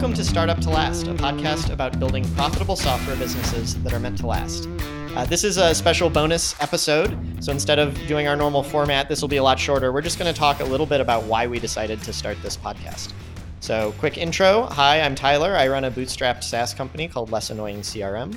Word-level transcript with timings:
Welcome 0.00 0.16
to 0.16 0.24
Startup 0.24 0.58
to 0.60 0.70
Last, 0.70 1.08
a 1.08 1.12
podcast 1.12 1.70
about 1.70 1.98
building 1.98 2.24
profitable 2.34 2.74
software 2.74 3.16
businesses 3.16 3.74
that 3.82 3.92
are 3.92 4.00
meant 4.00 4.16
to 4.20 4.26
last. 4.26 4.66
Uh, 5.14 5.26
this 5.26 5.44
is 5.44 5.58
a 5.58 5.74
special 5.74 6.08
bonus 6.08 6.58
episode. 6.58 7.18
So 7.44 7.52
instead 7.52 7.78
of 7.78 7.94
doing 8.06 8.26
our 8.26 8.34
normal 8.34 8.62
format, 8.62 9.10
this 9.10 9.20
will 9.20 9.28
be 9.28 9.36
a 9.36 9.42
lot 9.42 9.58
shorter. 9.58 9.92
We're 9.92 10.00
just 10.00 10.18
going 10.18 10.32
to 10.32 10.38
talk 10.38 10.60
a 10.60 10.64
little 10.64 10.86
bit 10.86 11.02
about 11.02 11.24
why 11.24 11.46
we 11.46 11.58
decided 11.58 12.02
to 12.04 12.14
start 12.14 12.42
this 12.42 12.56
podcast. 12.56 13.12
So, 13.60 13.92
quick 13.98 14.16
intro. 14.16 14.62
Hi, 14.70 15.02
I'm 15.02 15.14
Tyler. 15.14 15.54
I 15.54 15.68
run 15.68 15.84
a 15.84 15.90
bootstrapped 15.90 16.44
SaaS 16.44 16.72
company 16.72 17.06
called 17.06 17.30
Less 17.30 17.50
Annoying 17.50 17.82
CRM. 17.82 18.34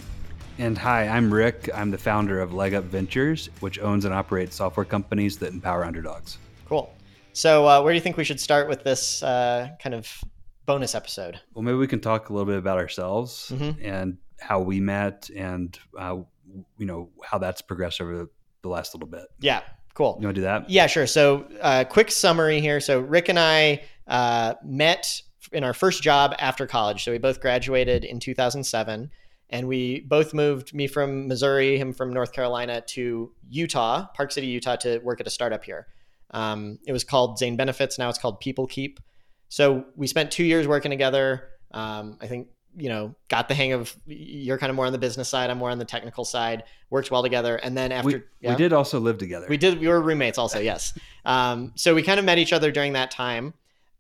And 0.58 0.78
hi, 0.78 1.08
I'm 1.08 1.34
Rick. 1.34 1.70
I'm 1.74 1.92
the 1.92 1.98
founder 1.98 2.42
of 2.42 2.54
Leg 2.54 2.74
Up 2.74 2.84
Ventures, 2.84 3.50
which 3.62 3.80
owns 3.80 4.04
and 4.04 4.14
operates 4.14 4.58
software 4.58 4.86
companies 4.86 5.38
that 5.38 5.54
empower 5.54 5.86
underdogs. 5.86 6.40
Cool. 6.66 6.94
So, 7.32 7.66
uh, 7.66 7.82
where 7.82 7.94
do 7.94 7.96
you 7.96 8.02
think 8.02 8.18
we 8.18 8.26
should 8.26 8.42
start 8.42 8.68
with 8.68 8.84
this 8.84 9.24
uh, 9.24 9.70
kind 9.80 9.96
of 9.96 10.22
bonus 10.66 10.96
episode? 10.96 11.40
Well, 11.54 11.64
maybe 11.64 11.78
we 11.78 11.88
can 11.88 12.00
talk 12.00 12.30
a 12.30 12.34
little 12.34 12.46
bit 12.46 12.58
about 12.58 12.78
ourselves 12.78 13.52
mm-hmm. 13.54 13.84
and 13.84 14.18
how 14.40 14.62
we 14.62 14.80
met, 14.80 15.30
and 15.36 15.78
uh, 15.98 16.18
you 16.78 16.86
know 16.86 17.10
how 17.24 17.38
that's 17.38 17.62
progressed 17.62 18.02
over 18.02 18.30
the 18.62 18.70
last 18.70 18.94
little 18.94 19.10
bit. 19.10 19.26
Yeah, 19.40 19.62
cool. 19.94 20.18
You 20.20 20.28
want 20.28 20.36
to 20.36 20.42
do 20.42 20.46
that? 20.46 20.70
Yeah, 20.70 20.88
sure. 20.88 21.08
So, 21.08 21.48
uh, 21.62 21.84
quick 21.86 22.12
summary 22.12 22.60
here. 22.62 22.80
So, 22.80 23.00
Rick 23.00 23.30
and 23.30 23.40
I 23.40 23.84
uh, 24.08 24.56
met 24.64 25.22
in 25.52 25.64
our 25.64 25.74
first 25.74 26.04
job 26.04 26.36
after 26.40 26.68
college. 26.68 27.04
So, 27.04 27.12
we 27.12 27.18
both 27.18 27.42
graduated 27.42 28.04
in 28.04 28.20
2007 28.20 29.12
and 29.54 29.68
we 29.68 30.00
both 30.00 30.34
moved 30.34 30.74
me 30.74 30.88
from 30.88 31.28
Missouri, 31.28 31.78
him 31.78 31.94
from 31.94 32.12
North 32.12 32.34
Carolina 32.34 32.82
to 32.88 33.32
Utah, 33.50 34.08
Park 34.16 34.32
City, 34.32 34.48
Utah, 34.48 34.78
to 34.78 34.98
work 35.00 35.22
at 35.22 35.28
a 35.28 35.30
startup 35.30 35.64
here. 35.64 35.86
Um, 36.32 36.80
it 36.88 36.92
was 36.92 37.04
called 37.04 37.38
Zane 37.38 37.56
Benefits. 37.56 38.00
Now 38.00 38.10
it's 38.10 38.18
called 38.18 38.40
People 38.40 38.66
Keep. 38.66 39.00
So 39.54 39.86
we 39.96 40.08
spent 40.08 40.32
two 40.32 40.44
years 40.44 40.68
working 40.68 40.90
together. 40.90 41.50
Um, 41.70 42.18
I 42.20 42.26
think 42.26 42.48
you 42.76 42.90
know 42.90 43.14
got 43.28 43.48
the 43.48 43.54
hang 43.54 43.72
of 43.74 43.96
you're 44.08 44.58
kind 44.58 44.72
of 44.72 44.76
more 44.76 44.88
on 44.88 44.92
the 44.92 44.98
business 44.98 45.30
side 45.30 45.52
i'm 45.52 45.60
more 45.60 45.70
on 45.70 45.78
the 45.78 45.86
technical 45.86 46.26
side 46.26 46.64
worked 46.90 47.12
well 47.12 47.22
together 47.22 47.58
and 47.58 47.78
then 47.78 47.92
after 47.92 48.08
we, 48.08 48.24
yeah, 48.40 48.50
we 48.50 48.56
did 48.56 48.74
also 48.74 49.00
live 49.00 49.20
together. 49.20 49.46
We 49.48 49.58
did 49.58 49.80
we 49.80 49.88
were 49.88 50.02
roommates 50.02 50.40
also 50.40 50.60
yes. 50.72 50.98
Um, 51.24 51.74
so 51.76 51.94
we 51.94 52.02
kind 52.02 52.18
of 52.18 52.26
met 52.26 52.40
each 52.40 52.52
other 52.52 52.72
during 52.72 52.94
that 52.94 53.12
time. 53.12 53.54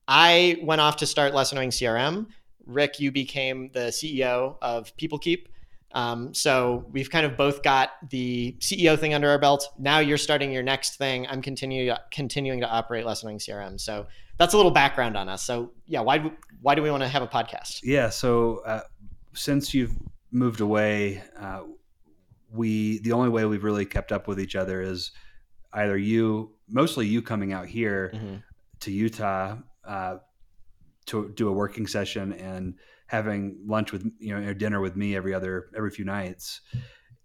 I 0.07 0.57
went 0.63 0.81
off 0.81 0.95
to 0.97 1.05
start 1.05 1.35
less 1.35 1.51
annoying 1.51 1.69
crm 1.69 2.25
rick 2.65 2.99
you 2.99 3.11
became 3.11 3.69
the 3.73 3.91
ceo 3.91 4.57
of 4.59 4.97
people 4.97 5.19
keep 5.19 5.49
um, 5.93 6.33
so 6.33 6.85
we've 6.91 7.09
kind 7.09 7.25
of 7.25 7.37
both 7.37 7.61
got 7.61 7.91
the 8.09 8.55
CEO 8.59 8.97
thing 8.97 9.13
under 9.13 9.29
our 9.29 9.37
belt. 9.37 9.69
Now 9.77 9.99
you're 9.99 10.17
starting 10.17 10.51
your 10.51 10.63
next 10.63 10.97
thing. 10.97 11.27
I'm 11.27 11.41
continuing 11.41 11.95
continuing 12.11 12.61
to 12.61 12.67
operate 12.67 13.05
Less 13.05 13.21
Annoying 13.21 13.37
CRM. 13.37 13.79
So 13.79 14.07
that's 14.37 14.53
a 14.53 14.57
little 14.57 14.71
background 14.71 15.15
on 15.15 15.29
us. 15.29 15.43
So 15.43 15.71
yeah, 15.85 16.01
why 16.01 16.31
why 16.61 16.73
do 16.75 16.81
we 16.81 16.89
want 16.89 17.03
to 17.03 17.07
have 17.09 17.21
a 17.21 17.27
podcast? 17.27 17.81
Yeah. 17.83 18.09
So 18.09 18.63
uh, 18.65 18.81
since 19.33 19.73
you've 19.73 19.93
moved 20.31 20.61
away, 20.61 21.21
uh, 21.39 21.61
we 22.51 22.99
the 22.99 23.11
only 23.11 23.29
way 23.29 23.45
we've 23.45 23.63
really 23.63 23.85
kept 23.85 24.11
up 24.11 24.27
with 24.27 24.39
each 24.39 24.55
other 24.55 24.81
is 24.81 25.11
either 25.73 25.97
you, 25.97 26.55
mostly 26.67 27.05
you, 27.05 27.21
coming 27.21 27.53
out 27.53 27.67
here 27.67 28.11
mm-hmm. 28.13 28.35
to 28.79 28.91
Utah 28.91 29.57
uh, 29.87 30.17
to 31.05 31.29
do 31.35 31.49
a 31.49 31.51
working 31.51 31.85
session 31.85 32.33
and 32.33 32.75
having 33.07 33.59
lunch 33.65 33.91
with 33.91 34.09
you 34.19 34.33
know 34.37 34.47
or 34.47 34.53
dinner 34.53 34.81
with 34.81 34.95
me 34.95 35.15
every 35.15 35.33
other 35.33 35.69
every 35.75 35.91
few 35.91 36.05
nights, 36.05 36.61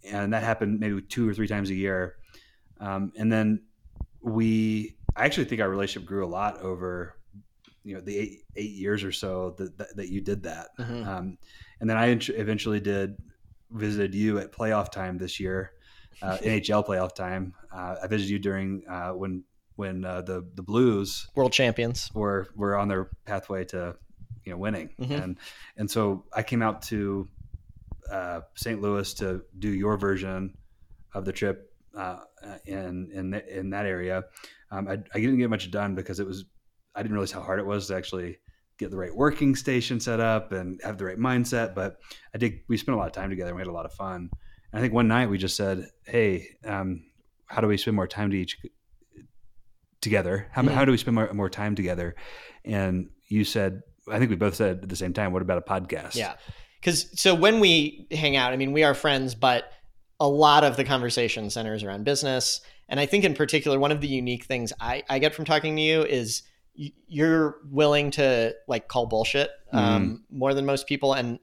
and 0.04 0.32
that 0.32 0.42
happened 0.42 0.80
maybe 0.80 1.00
two 1.02 1.28
or 1.28 1.34
three 1.34 1.48
times 1.48 1.70
a 1.70 1.74
year. 1.74 2.16
Um, 2.80 3.12
and 3.16 3.32
then 3.32 3.64
we, 4.20 4.96
I 5.16 5.24
actually 5.24 5.46
think 5.46 5.60
our 5.60 5.68
relationship 5.68 6.08
grew 6.08 6.24
a 6.24 6.28
lot 6.28 6.60
over 6.60 7.14
you 7.84 7.94
know 7.94 8.00
the 8.00 8.16
eight, 8.18 8.42
eight 8.56 8.72
years 8.72 9.02
or 9.02 9.12
so 9.12 9.54
that, 9.58 9.78
that, 9.78 9.96
that 9.96 10.08
you 10.08 10.20
did 10.20 10.42
that. 10.42 10.68
Mm-hmm. 10.78 11.08
Um, 11.08 11.38
and 11.80 11.88
then 11.88 11.96
I 11.96 12.08
eventually 12.08 12.80
did 12.80 13.16
visited 13.70 14.14
you 14.14 14.38
at 14.38 14.52
playoff 14.52 14.90
time 14.90 15.18
this 15.18 15.40
year, 15.40 15.72
uh, 16.22 16.36
NHL 16.42 16.86
playoff 16.86 17.14
time. 17.14 17.54
Uh, 17.72 17.96
I 18.02 18.06
visited 18.06 18.30
you 18.30 18.38
during 18.38 18.82
uh, 18.88 19.10
when 19.10 19.44
when 19.76 20.04
uh, 20.04 20.22
the 20.22 20.46
the 20.54 20.62
Blues 20.62 21.28
world 21.34 21.52
champions 21.52 22.10
were 22.14 22.48
were 22.54 22.76
on 22.76 22.88
their 22.88 23.10
pathway 23.24 23.64
to 23.66 23.96
you 24.48 24.54
know 24.54 24.58
winning 24.58 24.90
mm-hmm. 24.98 25.12
and 25.12 25.38
and 25.76 25.90
so 25.90 26.24
I 26.34 26.42
came 26.42 26.62
out 26.62 26.82
to 26.82 27.28
uh, 28.10 28.40
St. 28.54 28.80
Louis 28.80 29.12
to 29.14 29.42
do 29.58 29.68
your 29.68 29.96
version 29.96 30.56
of 31.14 31.24
the 31.24 31.32
trip 31.32 31.72
uh, 31.96 32.18
in 32.64 33.10
in 33.12 33.34
in 33.34 33.70
that 33.70 33.86
area. 33.86 34.24
Um, 34.70 34.88
I, 34.88 34.92
I, 35.14 35.20
didn't 35.20 35.38
get 35.38 35.50
much 35.50 35.70
done 35.70 35.94
because 35.94 36.20
it 36.20 36.26
was 36.26 36.44
I 36.94 37.02
didn't 37.02 37.12
realize 37.12 37.32
how 37.32 37.40
hard 37.40 37.58
it 37.58 37.66
was 37.66 37.88
to 37.88 37.96
actually 37.96 38.38
get 38.78 38.90
the 38.90 38.96
right 38.96 39.14
working 39.14 39.56
station 39.56 39.98
set 39.98 40.20
up 40.20 40.52
and 40.52 40.80
have 40.84 40.98
the 40.98 41.04
right 41.04 41.18
mindset. 41.18 41.74
But 41.74 41.98
I 42.34 42.38
did. 42.38 42.60
We 42.68 42.76
spent 42.76 42.94
a 42.94 42.98
lot 42.98 43.06
of 43.06 43.12
time 43.12 43.30
together. 43.30 43.50
and 43.50 43.56
We 43.56 43.60
had 43.60 43.68
a 43.68 43.72
lot 43.72 43.86
of 43.86 43.92
fun. 43.92 44.30
And 44.72 44.78
I 44.78 44.80
think 44.80 44.92
one 44.92 45.08
night 45.08 45.30
we 45.30 45.38
just 45.38 45.56
said, 45.56 45.86
"Hey, 46.04 46.48
um, 46.64 47.04
how 47.46 47.60
do 47.60 47.66
we 47.66 47.76
spend 47.76 47.96
more 47.96 48.08
time 48.08 48.30
to 48.30 48.36
each 48.36 48.58
together? 50.00 50.48
How, 50.52 50.62
mm-hmm. 50.62 50.74
how 50.74 50.84
do 50.84 50.92
we 50.92 50.98
spend 50.98 51.14
more, 51.14 51.32
more 51.32 51.50
time 51.50 51.74
together?" 51.74 52.14
And 52.64 53.10
you 53.28 53.44
said, 53.44 53.82
I 54.10 54.18
think 54.18 54.30
we 54.30 54.36
both 54.36 54.54
said 54.54 54.80
at 54.82 54.88
the 54.88 54.96
same 54.96 55.12
time, 55.12 55.32
what 55.32 55.42
about 55.42 55.58
a 55.58 55.62
podcast? 55.62 56.14
Yeah. 56.14 56.34
Because 56.80 57.08
so 57.20 57.34
when 57.34 57.60
we 57.60 58.06
hang 58.10 58.36
out, 58.36 58.52
I 58.52 58.56
mean, 58.56 58.72
we 58.72 58.84
are 58.84 58.94
friends, 58.94 59.34
but 59.34 59.72
a 60.20 60.28
lot 60.28 60.64
of 60.64 60.76
the 60.76 60.84
conversation 60.84 61.50
centers 61.50 61.82
around 61.82 62.04
business. 62.04 62.60
And 62.88 62.98
I 62.98 63.06
think 63.06 63.24
in 63.24 63.34
particular, 63.34 63.78
one 63.78 63.92
of 63.92 64.00
the 64.00 64.08
unique 64.08 64.44
things 64.44 64.72
I, 64.80 65.02
I 65.08 65.18
get 65.18 65.34
from 65.34 65.44
talking 65.44 65.76
to 65.76 65.82
you 65.82 66.02
is 66.02 66.42
you're 66.74 67.56
willing 67.70 68.10
to 68.12 68.54
like 68.68 68.88
call 68.88 69.06
bullshit 69.06 69.50
um, 69.72 70.22
mm. 70.32 70.36
more 70.36 70.54
than 70.54 70.64
most 70.64 70.86
people. 70.86 71.12
And 71.12 71.38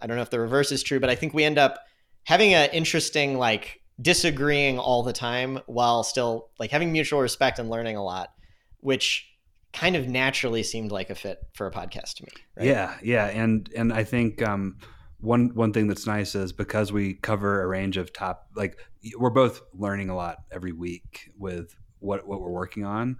I 0.00 0.06
don't 0.06 0.16
know 0.16 0.22
if 0.22 0.30
the 0.30 0.40
reverse 0.40 0.72
is 0.72 0.82
true, 0.82 1.00
but 1.00 1.10
I 1.10 1.14
think 1.14 1.34
we 1.34 1.44
end 1.44 1.58
up 1.58 1.78
having 2.24 2.54
an 2.54 2.70
interesting, 2.72 3.38
like 3.38 3.80
disagreeing 4.00 4.78
all 4.78 5.02
the 5.02 5.12
time 5.12 5.60
while 5.66 6.02
still 6.02 6.48
like 6.58 6.70
having 6.70 6.90
mutual 6.90 7.20
respect 7.20 7.58
and 7.58 7.68
learning 7.68 7.96
a 7.96 8.02
lot, 8.02 8.30
which 8.78 9.26
kind 9.72 9.96
of 9.96 10.08
naturally 10.08 10.62
seemed 10.62 10.90
like 10.90 11.10
a 11.10 11.14
fit 11.14 11.38
for 11.54 11.66
a 11.66 11.70
podcast 11.70 12.14
to 12.14 12.24
me. 12.24 12.30
Right? 12.56 12.66
Yeah, 12.66 12.96
yeah, 13.02 13.26
and 13.26 13.70
and 13.76 13.92
I 13.92 14.04
think 14.04 14.42
um, 14.42 14.78
one 15.20 15.54
one 15.54 15.72
thing 15.72 15.86
that's 15.86 16.06
nice 16.06 16.34
is 16.34 16.52
because 16.52 16.92
we 16.92 17.14
cover 17.14 17.62
a 17.62 17.66
range 17.66 17.96
of 17.96 18.12
top, 18.12 18.48
like 18.56 18.78
we're 19.18 19.30
both 19.30 19.62
learning 19.74 20.10
a 20.10 20.16
lot 20.16 20.38
every 20.50 20.72
week 20.72 21.30
with 21.38 21.74
what 21.98 22.26
what 22.26 22.40
we're 22.40 22.50
working 22.50 22.84
on, 22.84 23.16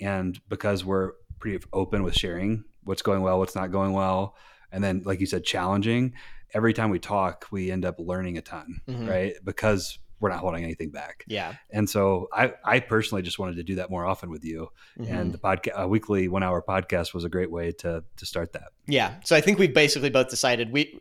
and 0.00 0.38
because 0.48 0.84
we're 0.84 1.12
pretty 1.38 1.64
open 1.72 2.02
with 2.02 2.14
sharing 2.14 2.64
what's 2.84 3.02
going 3.02 3.22
well, 3.22 3.38
what's 3.38 3.54
not 3.54 3.70
going 3.72 3.92
well, 3.92 4.36
and 4.72 4.82
then 4.82 5.02
like 5.04 5.20
you 5.20 5.26
said, 5.26 5.44
challenging. 5.44 6.14
Every 6.52 6.72
time 6.72 6.90
we 6.90 7.00
talk, 7.00 7.46
we 7.50 7.72
end 7.72 7.84
up 7.84 7.96
learning 7.98 8.38
a 8.38 8.40
ton, 8.40 8.80
mm-hmm. 8.86 9.08
right? 9.08 9.34
Because 9.42 9.98
we're 10.24 10.30
not 10.30 10.38
holding 10.38 10.64
anything 10.64 10.88
back. 10.88 11.22
Yeah. 11.28 11.52
And 11.70 11.88
so 11.88 12.28
I, 12.32 12.54
I 12.64 12.80
personally 12.80 13.20
just 13.20 13.38
wanted 13.38 13.56
to 13.56 13.62
do 13.62 13.74
that 13.74 13.90
more 13.90 14.06
often 14.06 14.30
with 14.30 14.42
you. 14.42 14.70
Mm-hmm. 14.98 15.14
And 15.14 15.32
the 15.32 15.38
podcast, 15.38 15.74
a 15.74 15.86
weekly 15.86 16.28
one 16.28 16.42
hour 16.42 16.64
podcast 16.66 17.12
was 17.12 17.24
a 17.24 17.28
great 17.28 17.50
way 17.50 17.72
to, 17.72 18.02
to 18.16 18.26
start 18.26 18.54
that. 18.54 18.70
Yeah. 18.86 19.16
So 19.22 19.36
I 19.36 19.42
think 19.42 19.58
we 19.58 19.68
basically 19.68 20.08
both 20.08 20.30
decided 20.30 20.72
we, 20.72 20.98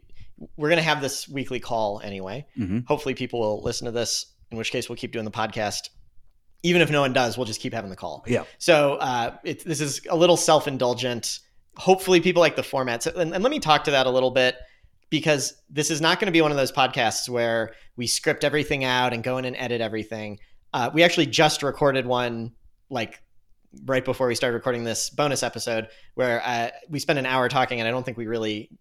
we're 0.58 0.68
going 0.68 0.78
to 0.78 0.84
have 0.84 1.02
this 1.02 1.30
weekly 1.30 1.62
call 1.62 2.02
anyway. 2.04 2.46
Mm-hmm. 2.60 2.80
Hopefully 2.86 3.16
people 3.16 3.40
will 3.40 3.64
listen 3.64 3.86
to 3.86 3.92
this, 3.92 4.26
in 4.52 4.58
which 4.58 4.72
case 4.72 4.90
we'll 4.90 4.98
keep 4.98 5.14
doing 5.14 5.24
the 5.24 5.32
podcast. 5.32 5.90
Even 6.64 6.82
if 6.82 6.92
no 6.92 7.00
one 7.00 7.14
does, 7.14 7.38
we'll 7.38 7.46
just 7.46 7.62
keep 7.62 7.74
having 7.74 7.90
the 7.90 7.96
call. 7.96 8.26
Yeah. 8.28 8.44
So 8.58 8.96
uh, 8.96 9.38
it, 9.46 9.64
this 9.64 9.80
is 9.80 10.02
a 10.10 10.18
little 10.18 10.36
self 10.36 10.68
indulgent. 10.68 11.40
Hopefully 11.78 12.20
people 12.20 12.42
like 12.42 12.58
the 12.58 12.64
format. 12.64 13.04
So, 13.04 13.14
and, 13.16 13.34
and 13.34 13.42
let 13.42 13.52
me 13.52 13.60
talk 13.60 13.86
to 13.86 13.92
that 13.92 14.06
a 14.06 14.10
little 14.10 14.32
bit 14.32 14.56
because 15.14 15.54
this 15.70 15.92
is 15.92 16.02
not 16.02 16.20
going 16.20 16.26
to 16.26 16.32
be 16.32 16.42
one 16.42 16.50
of 16.50 16.58
those 16.58 16.72
podcasts 16.72 17.30
where 17.30 17.76
we 17.96 18.08
script 18.08 18.44
everything 18.44 18.84
out 18.84 19.14
and 19.14 19.24
go 19.24 19.38
in 19.38 19.46
and 19.46 19.56
edit 19.58 19.80
everything. 19.80 20.40
Uh, 20.74 20.90
we 20.92 21.04
actually 21.04 21.28
just 21.28 21.62
recorded 21.62 22.08
one 22.08 22.52
like 22.90 23.22
right 23.86 24.04
before 24.04 24.26
we 24.26 24.34
started 24.34 24.56
recording 24.56 24.84
this 24.84 25.12
bonus 25.12 25.44
episode 25.44 25.88
where 26.16 26.42
uh, 26.44 26.72
we 26.90 26.98
spent 26.98 27.20
an 27.20 27.28
hour 27.28 27.48
talking 27.48 27.80
and 27.80 27.88
I 27.88 27.92
don't 27.92 28.04
think 28.04 28.18
we 28.18 28.26
really 28.26 28.72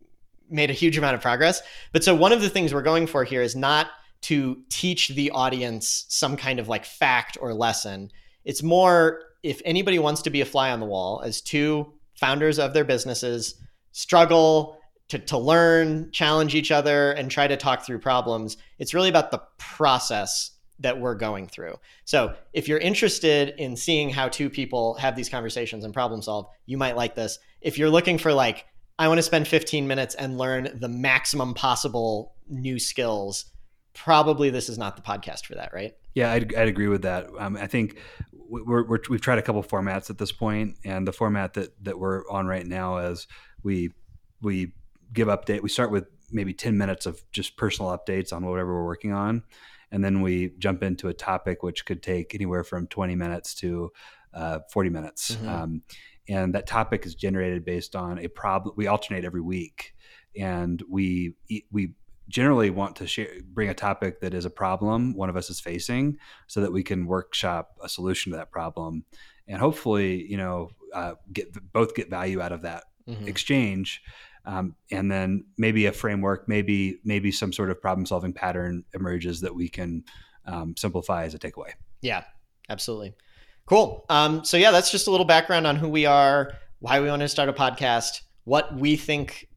made 0.49 0.71
a 0.71 0.73
huge 0.73 0.97
amount 0.97 1.17
of 1.17 1.21
progress. 1.21 1.61
But 1.93 2.03
so 2.03 2.15
one 2.15 2.33
of 2.33 2.41
the 2.41 2.49
things 2.49 2.73
we're 2.73 2.81
going 2.81 3.09
for 3.09 3.25
here 3.25 3.43
is 3.43 3.55
not 3.55 3.89
to 4.23 4.57
teach 4.71 5.09
the 5.09 5.33
audience 5.33 6.07
some 6.09 6.39
kind 6.39 6.59
of 6.59 6.67
like 6.67 6.87
fact 6.87 7.37
or 7.43 7.53
lesson. 7.53 8.11
It's 8.47 8.63
more 8.63 9.21
if 9.43 9.61
anybody 9.67 9.99
wants 9.99 10.23
to 10.23 10.31
be 10.31 10.41
a 10.41 10.47
fly 10.47 10.71
on 10.71 10.81
the 10.81 10.87
wall 10.87 11.21
as 11.23 11.43
two 11.43 11.93
founders 12.15 12.59
of 12.59 12.73
their 12.73 12.85
businesses 12.85 13.57
struggle 13.91 14.79
to, 15.13 15.19
to 15.19 15.37
learn, 15.37 16.11
challenge 16.11 16.55
each 16.55 16.71
other, 16.71 17.13
and 17.13 17.31
try 17.31 17.47
to 17.47 17.55
talk 17.55 17.85
through 17.85 17.99
problems. 17.99 18.57
It's 18.79 18.95
really 18.95 19.11
about 19.11 19.31
the 19.31 19.43
process 19.59 20.53
that 20.79 20.99
we're 20.99 21.15
going 21.15 21.49
through. 21.49 21.75
So 22.07 22.35
if 22.55 22.67
you're 22.67 22.79
interested 22.79 23.55
in 23.59 23.77
seeing 23.77 24.09
how 24.09 24.29
two 24.29 24.49
people 24.49 24.95
have 24.95 25.15
these 25.15 25.29
conversations 25.29 25.85
and 25.85 25.93
problem 25.93 26.23
solve, 26.23 26.47
you 26.65 26.79
might 26.79 26.97
like 26.97 27.15
this. 27.15 27.39
If 27.61 27.77
you're 27.77 27.91
looking 27.91 28.17
for 28.17 28.33
like, 28.33 28.65
I 28.99 29.07
want 29.07 29.19
to 29.19 29.23
spend 29.23 29.47
15 29.47 29.87
minutes 29.87 30.15
and 30.15 30.39
learn 30.39 30.79
the 30.81 30.89
maximum 30.89 31.53
possible 31.53 32.35
new 32.49 32.79
skills, 32.79 33.45
probably 33.93 34.49
this 34.49 34.71
is 34.71 34.79
not 34.79 34.97
the 34.97 35.03
podcast 35.03 35.45
for 35.45 35.57
that, 35.57 35.75
right? 35.75 35.93
Yeah, 36.15 36.33
I'd, 36.33 36.55
I'd 36.55 36.69
agree 36.69 36.89
with 36.89 37.03
that. 37.03 37.29
Um, 37.39 37.59
I 37.59 37.67
think 37.67 37.99
we're, 38.49 38.87
we 38.87 38.97
have 39.11 39.21
tried 39.21 39.39
a 39.39 39.43
couple 39.43 39.63
formats 39.63 40.09
at 40.09 40.17
this 40.17 40.33
point, 40.33 40.77
and 40.85 41.07
the 41.07 41.13
format 41.13 41.53
that 41.55 41.71
that 41.85 41.99
we're 41.99 42.29
on 42.31 42.47
right 42.47 42.67
now 42.67 42.99
is 42.99 43.27
we 43.63 43.93
we 44.43 44.73
give 45.13 45.29
update. 45.29 45.63
We 45.63 45.69
start 45.69 45.91
with 45.91 46.07
maybe 46.31 46.55
10 46.55 46.77
minutes 46.77 47.07
of 47.07 47.23
just 47.33 47.57
personal 47.57 47.97
updates 47.97 48.33
on 48.33 48.47
whatever 48.47 48.75
we're 48.75 48.87
working 48.87 49.13
on. 49.13 49.43
And 49.91 50.03
then 50.03 50.23
we 50.23 50.53
jump 50.59 50.83
into 50.83 51.09
a 51.09 51.15
topic 51.15 51.63
which 51.63 51.85
could 51.85 52.03
take 52.03 52.35
anywhere 52.35 52.65
from 52.65 52.87
20 52.87 53.15
minutes 53.15 53.55
to 53.57 53.93
uh, 54.33 54.61
40 54.71 54.91
minutes. 54.91 55.33
Mm-hmm. 55.33 55.49
Um, 55.49 55.83
and 56.29 56.55
that 56.55 56.67
topic 56.67 57.05
is 57.05 57.15
generated 57.15 57.65
based 57.65 57.97
on 57.97 58.19
a 58.19 58.29
problem. 58.29 58.75
We 58.77 58.87
alternate 58.87 59.25
every 59.25 59.41
week, 59.41 59.95
and 60.39 60.83
we 60.89 61.35
we 61.71 61.95
generally 62.29 62.71
want 62.71 62.97
to 62.97 63.07
share, 63.07 63.29
bring 63.45 63.69
a 63.69 63.75
topic 63.75 64.21
that 64.21 64.33
is 64.33 64.45
a 64.45 64.51
problem 64.51 65.15
one 65.15 65.29
of 65.29 65.37
us 65.37 65.51
is 65.51 65.61
facing, 65.61 66.19
so 66.47 66.61
that 66.61 66.73
we 66.73 66.83
can 66.83 67.07
workshop 67.07 67.77
a 67.83 67.89
solution 67.89 68.33
to 68.33 68.39
that 68.39 68.51
problem, 68.51 69.05
and 69.49 69.59
hopefully, 69.59 70.25
you 70.31 70.37
know, 70.37 70.71
uh, 70.95 71.15
get 71.33 71.53
both 71.73 71.95
get 71.95 72.09
value 72.09 72.41
out 72.41 72.53
of 72.53 72.63
that 72.63 72.85
mm-hmm. 73.09 73.27
exchange. 73.27 74.03
Um, 74.45 74.75
and 74.91 75.11
then 75.11 75.45
maybe 75.57 75.87
a 75.87 75.93
framework, 75.93 76.49
maybe 76.49 76.99
maybe 77.05 77.31
some 77.31 77.53
sort 77.53 77.71
of 77.71 77.81
problem 77.81 78.07
solving 78.07 78.33
pattern 78.33 78.85
emerges 78.95 79.41
that 79.43 79.55
we 79.55 79.69
can 79.69 80.05
um, 80.47 80.75
simplify 80.77 81.25
as 81.25 81.35
a 81.35 81.39
takeaway. 81.39 81.71
Yeah, 82.01 82.25
absolutely. 82.69 83.15
Cool. 83.67 84.05
Um, 84.09 84.45
so 84.45 84.57
yeah, 84.57 84.73
that's 84.73 84.91
just 84.91 85.07
a 85.07 85.11
little 85.11 85.27
background 85.27 85.67
on 85.67 85.77
who 85.77 85.89
we 85.89 86.07
are, 86.07 86.55
why 86.81 87.01
we 87.01 87.09
want 87.09 87.23
to 87.23 87.29
start 87.29 87.49
a 87.49 87.53
podcast, 87.53 88.23
what 88.45 88.77
we 88.77 88.97
think 88.97 89.49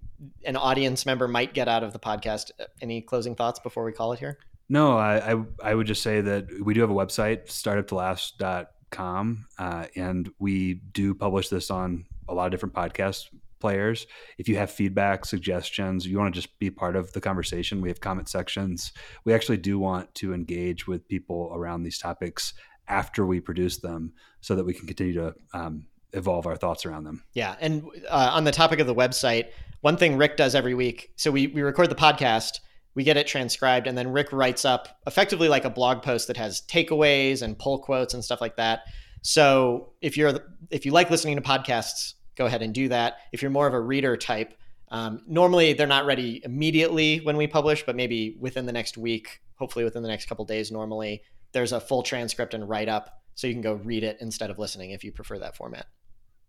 an 0.46 0.56
audience 0.56 1.06
member 1.06 1.28
might 1.28 1.54
get 1.54 1.68
out 1.68 1.84
of 1.84 1.92
the 1.92 2.00
podcast. 2.00 2.52
Any 2.82 3.02
closing 3.02 3.36
thoughts 3.36 3.60
before 3.60 3.84
we 3.84 3.92
call 3.92 4.14
it 4.14 4.20
here? 4.20 4.38
No, 4.70 4.98
I, 4.98 5.34
I, 5.34 5.44
I 5.64 5.76
would 5.76 5.88
just 5.88 6.02
say 6.02 6.22
that 6.22 6.48
we 6.64 6.74
do 6.74 6.82
have 6.82 6.90
a 6.90 6.94
website, 6.94 7.48
startuptolast.com, 7.48 9.46
uh, 9.60 9.86
and 9.96 10.32
we 10.40 10.74
do 10.74 11.14
publish 11.14 11.50
this 11.50 11.70
on 11.70 12.06
a 12.28 12.34
lot 12.34 12.46
of 12.46 12.52
different 12.52 12.74
podcast 12.74 13.28
players. 13.66 14.06
If 14.38 14.48
you 14.48 14.58
have 14.58 14.70
feedback, 14.70 15.26
suggestions, 15.26 16.06
you 16.06 16.20
want 16.20 16.36
to 16.36 16.40
just 16.40 16.60
be 16.60 16.70
part 16.70 16.96
of 16.96 17.12
the 17.14 17.20
conversation, 17.20 17.82
we 17.82 17.90
have 17.90 18.00
comment 18.00 18.30
sections. 18.30 18.94
We 19.26 19.34
actually 19.34 19.58
do 19.58 19.80
want 19.80 20.14
to 20.16 20.36
engage 20.36 20.86
with 20.86 21.08
people 21.08 21.52
around 21.52 21.82
these 21.82 21.98
topics 21.98 22.54
after 22.88 23.26
we 23.26 23.40
produce 23.40 23.78
them 23.78 24.14
so 24.40 24.56
that 24.56 24.66
we 24.66 24.74
can 24.76 24.86
continue 24.86 25.14
to 25.16 25.34
um, 25.56 25.88
evolve 26.14 26.46
our 26.46 26.56
thoughts 26.56 26.86
around 26.86 27.06
them. 27.06 27.24
Yeah. 27.34 27.56
And 27.60 27.86
uh, 28.08 28.30
on 28.34 28.44
the 28.44 28.52
topic 28.52 28.80
of 28.80 28.86
the 28.86 28.94
website, 28.94 29.48
one 29.82 29.98
thing 29.98 30.16
Rick 30.16 30.38
does 30.38 30.54
every 30.54 30.76
week 30.76 31.12
so 31.16 31.32
we, 31.32 31.48
we 31.48 31.64
record 31.64 31.90
the 31.90 31.96
podcast, 31.96 32.60
we 32.94 33.04
get 33.04 33.18
it 33.18 33.26
transcribed, 33.26 33.88
and 33.88 33.98
then 33.98 34.12
Rick 34.12 34.32
writes 34.32 34.64
up 34.64 35.00
effectively 35.08 35.50
like 35.50 35.66
a 35.66 35.72
blog 35.72 36.04
post 36.04 36.28
that 36.28 36.38
has 36.38 36.62
takeaways 36.70 37.42
and 37.42 37.58
pull 37.58 37.80
quotes 37.80 38.14
and 38.14 38.24
stuff 38.24 38.42
like 38.42 38.58
that. 38.58 38.82
So 39.24 39.94
if 40.02 40.18
you're 40.18 40.40
if 40.70 40.86
you 40.86 40.92
like 40.92 41.10
listening 41.10 41.36
to 41.38 41.42
podcasts, 41.42 42.14
go 42.36 42.46
ahead 42.46 42.62
and 42.62 42.74
do 42.74 42.90
that. 42.90 43.18
If 43.32 43.42
you're 43.42 43.52
more 43.52 43.68
of 43.68 43.74
a 43.74 43.80
reader 43.80 44.18
type, 44.18 44.54
um, 44.90 45.22
normally 45.28 45.74
they're 45.74 45.88
not 45.88 46.06
ready 46.06 46.42
immediately 46.44 47.20
when 47.20 47.38
we 47.38 47.48
publish, 47.48 47.86
but 47.86 47.96
maybe 47.96 48.38
within 48.40 48.66
the 48.66 48.72
next 48.72 48.98
week, 48.98 49.42
hopefully 49.56 49.84
within 49.86 50.04
the 50.04 50.10
next 50.10 50.28
couple 50.28 50.46
days, 50.46 50.72
normally 50.72 51.24
there's 51.52 51.72
a 51.72 51.80
full 51.80 52.04
transcript 52.04 52.54
and 52.54 52.68
write 52.68 52.90
up 52.90 53.22
so 53.34 53.48
you 53.48 53.54
can 53.54 53.62
go 53.62 53.74
read 53.74 54.04
it 54.04 54.18
instead 54.22 54.50
of 54.50 54.60
listening 54.60 54.92
if 54.92 55.04
you 55.04 55.12
prefer 55.12 55.40
that 55.40 55.56
format. 55.56 55.88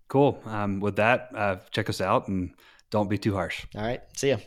Cool. 0.08 0.40
Um, 0.44 0.80
with 0.80 0.96
that, 0.96 1.30
uh, 1.34 1.56
check 1.70 1.88
us 1.88 2.00
out 2.00 2.28
and 2.28 2.52
don't 2.90 3.10
be 3.10 3.18
too 3.18 3.34
harsh. 3.34 3.66
All 3.74 3.82
right. 3.82 4.02
See 4.16 4.28
you. 4.28 4.38